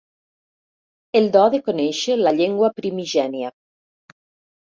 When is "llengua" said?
2.39-2.71